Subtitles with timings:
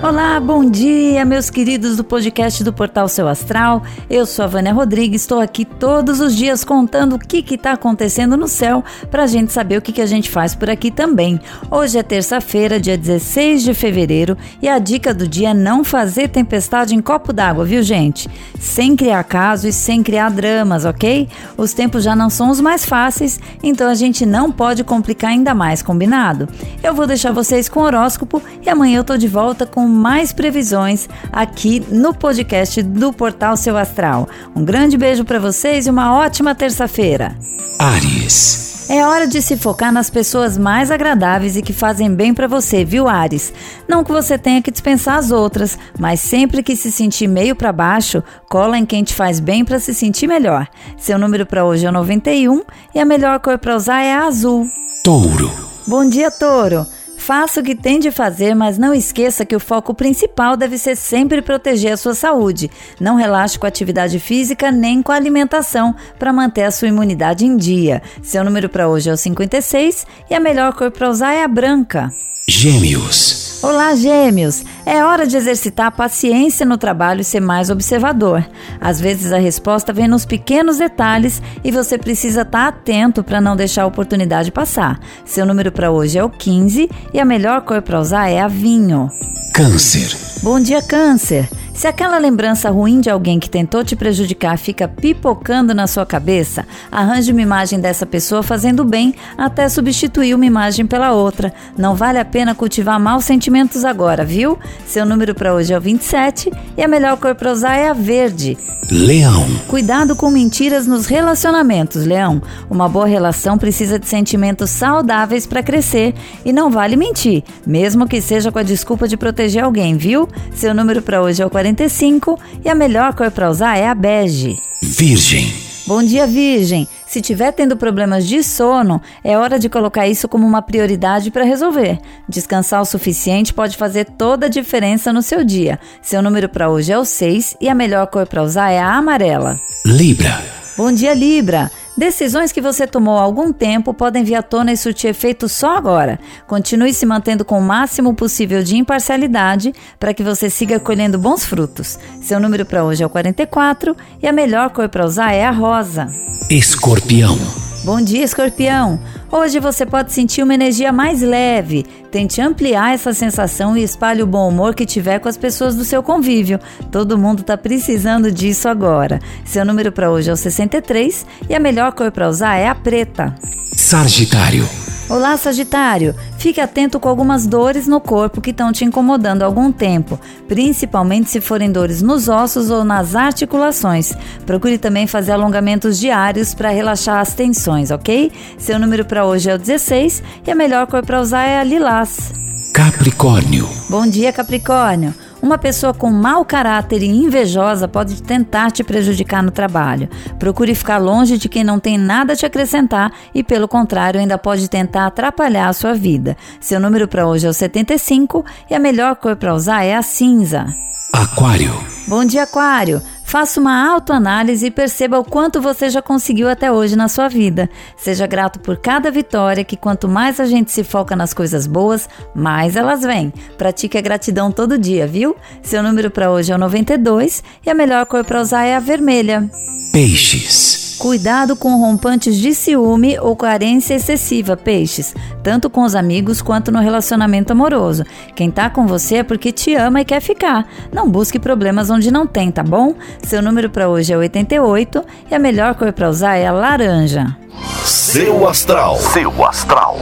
[0.00, 3.82] Olá, bom dia, meus queridos do podcast do Portal Seu Astral.
[4.08, 8.36] Eu sou a Vânia Rodrigues, estou aqui todos os dias contando o que está acontecendo
[8.36, 11.40] no céu para a gente saber o que, que a gente faz por aqui também.
[11.68, 16.28] Hoje é terça-feira, dia 16 de fevereiro, e a dica do dia é não fazer
[16.28, 18.30] tempestade em copo d'água, viu, gente?
[18.60, 21.28] Sem criar caso e sem criar dramas, ok?
[21.56, 25.56] Os tempos já não são os mais fáceis, então a gente não pode complicar ainda
[25.56, 26.48] mais, combinado?
[26.84, 30.32] Eu vou deixar vocês com o horóscopo e amanhã eu tô de volta com mais
[30.32, 34.28] previsões aqui no podcast do Portal Seu Astral.
[34.54, 37.34] Um grande beijo para vocês e uma ótima terça-feira.
[37.78, 38.68] Ares.
[38.90, 42.86] É hora de se focar nas pessoas mais agradáveis e que fazem bem para você,
[42.86, 43.52] viu, Ares?
[43.86, 47.70] Não que você tenha que dispensar as outras, mas sempre que se sentir meio para
[47.70, 50.66] baixo, cola em quem te faz bem para se sentir melhor.
[50.96, 52.62] Seu número para hoje é 91
[52.94, 54.66] e a melhor cor para usar é a azul.
[55.04, 55.52] Touro.
[55.86, 56.86] Bom dia, Touro.
[57.28, 60.96] Faça o que tem de fazer, mas não esqueça que o foco principal deve ser
[60.96, 62.70] sempre proteger a sua saúde.
[62.98, 67.44] Não relaxe com a atividade física nem com a alimentação para manter a sua imunidade
[67.44, 68.00] em dia.
[68.22, 71.48] Seu número para hoje é o 56 e a melhor cor para usar é a
[71.48, 72.10] branca.
[72.48, 73.62] Gêmeos.
[73.62, 74.64] Olá, gêmeos!
[74.90, 78.42] É hora de exercitar a paciência no trabalho e ser mais observador.
[78.80, 83.54] Às vezes a resposta vem nos pequenos detalhes e você precisa estar atento para não
[83.54, 84.98] deixar a oportunidade passar.
[85.26, 88.48] Seu número para hoje é o 15 e a melhor cor para usar é a
[88.48, 89.10] vinho.
[89.52, 90.16] Câncer.
[90.42, 91.50] Bom dia, Câncer!
[91.78, 96.66] Se aquela lembrança ruim de alguém que tentou te prejudicar fica pipocando na sua cabeça,
[96.90, 101.54] arranje uma imagem dessa pessoa fazendo bem até substituir uma imagem pela outra.
[101.76, 104.58] Não vale a pena cultivar maus sentimentos agora, viu?
[104.88, 107.92] Seu número para hoje é o 27 e a melhor cor para usar é a
[107.92, 108.58] verde.
[108.90, 109.46] Leão.
[109.68, 112.40] Cuidado com mentiras nos relacionamentos, Leão.
[112.70, 118.18] Uma boa relação precisa de sentimentos saudáveis para crescer e não vale mentir, mesmo que
[118.22, 120.26] seja com a desculpa de proteger alguém, viu?
[120.54, 123.94] Seu número para hoje é o 45 e a melhor cor para usar é a
[123.94, 124.58] bege.
[124.82, 125.52] Virgem.
[125.86, 126.86] Bom dia, Virgem.
[127.06, 131.44] Se tiver tendo problemas de sono, é hora de colocar isso como uma prioridade para
[131.44, 131.98] resolver.
[132.28, 135.78] Descansar o suficiente pode fazer toda a diferença no seu dia.
[136.02, 138.94] Seu número para hoje é o 6 e a melhor cor para usar é a
[138.94, 139.58] amarela.
[139.84, 140.42] Libra.
[140.76, 141.70] Bom dia, Libra.
[141.98, 145.76] Decisões que você tomou há algum tempo podem vir à tona e surtir efeito só
[145.76, 146.20] agora.
[146.46, 151.44] Continue se mantendo com o máximo possível de imparcialidade para que você siga colhendo bons
[151.44, 151.98] frutos.
[152.22, 155.50] Seu número para hoje é o 44 e a melhor cor para usar é a
[155.50, 156.06] rosa.
[156.48, 157.36] Escorpião.
[157.84, 159.00] Bom dia, escorpião!
[159.30, 161.84] Hoje você pode sentir uma energia mais leve.
[162.10, 165.84] Tente ampliar essa sensação e espalhe o bom humor que tiver com as pessoas do
[165.84, 166.58] seu convívio.
[166.90, 169.20] Todo mundo está precisando disso agora.
[169.44, 172.74] Seu número para hoje é o 63 e a melhor cor para usar é a
[172.74, 173.34] preta.
[173.76, 174.77] Sagitário.
[175.10, 176.14] Olá, Sagitário!
[176.36, 181.30] Fique atento com algumas dores no corpo que estão te incomodando há algum tempo, principalmente
[181.30, 184.12] se forem dores nos ossos ou nas articulações.
[184.44, 188.30] Procure também fazer alongamentos diários para relaxar as tensões, ok?
[188.58, 191.64] Seu número para hoje é o 16 e a melhor cor para usar é a
[191.64, 192.30] lilás.
[192.74, 193.66] Capricórnio.
[193.88, 195.14] Bom dia, Capricórnio!
[195.40, 200.08] Uma pessoa com mau caráter e invejosa pode tentar te prejudicar no trabalho.
[200.38, 204.36] Procure ficar longe de quem não tem nada a te acrescentar e, pelo contrário, ainda
[204.36, 206.36] pode tentar atrapalhar a sua vida.
[206.60, 210.02] Seu número para hoje é o 75 e a melhor cor para usar é a
[210.02, 210.66] cinza.
[211.12, 211.72] Aquário.
[212.08, 213.00] Bom dia, Aquário!
[213.28, 217.68] Faça uma autoanálise e perceba o quanto você já conseguiu até hoje na sua vida.
[217.94, 222.08] Seja grato por cada vitória, que quanto mais a gente se foca nas coisas boas,
[222.34, 223.30] mais elas vêm.
[223.58, 225.36] Pratique a gratidão todo dia, viu?
[225.60, 228.80] Seu número para hoje é o 92 e a melhor cor para usar é a
[228.80, 229.46] vermelha.
[229.92, 230.87] Peixes.
[230.98, 235.14] Cuidado com rompantes de ciúme ou carência excessiva, peixes,
[235.44, 238.04] tanto com os amigos quanto no relacionamento amoroso.
[238.34, 240.66] Quem tá com você é porque te ama e quer ficar.
[240.92, 242.94] Não busque problemas onde não tem, tá bom?
[243.22, 247.36] Seu número para hoje é 88 e a melhor cor para usar é a laranja.
[247.84, 248.96] Seu astral.
[248.96, 249.98] Seu astral.